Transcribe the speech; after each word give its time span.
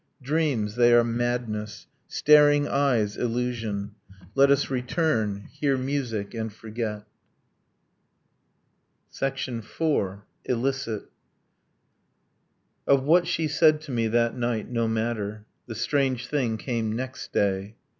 Dreams 0.23 0.77
they 0.77 0.95
are 0.95 1.03
madness. 1.03 1.85
Staring 2.07 2.67
eyes 2.67 3.17
illusion. 3.17 3.93
Let 4.33 4.49
us 4.49 4.67
return, 4.71 5.47
hear 5.51 5.77
music, 5.77 6.33
and 6.33 6.51
forget... 6.51 7.05
IV. 9.21 9.63
ILLICIT 10.45 11.03
Of 12.87 13.03
what 13.03 13.27
she 13.27 13.47
said 13.47 13.79
to 13.81 13.91
me 13.91 14.07
that 14.07 14.35
night 14.35 14.71
no 14.71 14.87
matter. 14.87 15.45
The 15.67 15.75
strange 15.75 16.25
thing 16.25 16.57
came 16.57 16.95
next 16.95 17.31
day. 17.31 17.75